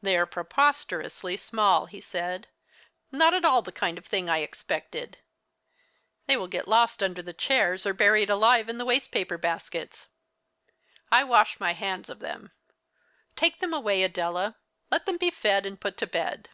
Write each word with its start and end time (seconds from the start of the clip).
"They 0.00 0.16
are 0.16 0.26
preposterously 0.26 1.36
small," 1.36 1.86
he 1.86 2.00
said 2.00 2.46
"not 3.10 3.34
at 3.34 3.44
all 3.44 3.62
the 3.62 3.72
kind 3.72 3.98
of 3.98 4.06
thing 4.06 4.30
I 4.30 4.38
expected. 4.38 5.18
They 6.26 6.36
will 6.36 6.46
get 6.46 6.68
lost 6.68 7.02
under 7.02 7.32
chairs 7.32 7.84
or 7.84 7.92
buried 7.92 8.30
alive 8.30 8.68
in 8.68 8.78
waste 8.86 9.10
paper 9.10 9.36
baskets. 9.38 10.06
I 11.10 11.24
wash 11.24 11.58
my 11.58 11.72
hands 11.72 12.08
of 12.08 12.20
them, 12.20 12.52
Take 13.34 13.58
them 13.58 13.74
away, 13.74 14.04
Adela. 14.04 14.54
Let 14.88 15.04
them 15.04 15.16
be 15.16 15.30
fed 15.32 15.66
and 15.66 15.80
put 15.80 15.96
to 15.96 16.06
bed." 16.06 16.48